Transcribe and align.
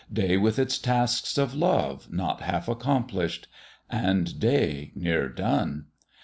Day 0.11 0.35
with 0.35 0.57
its 0.57 0.79
tasks 0.79 1.37
of 1.37 1.53
love 1.53 2.11
not 2.11 2.41
half 2.41 2.67
accomplished. 2.67 3.47
And 3.91 4.39
Day 4.39 4.91
near 4.95 5.29
done 5.29 5.89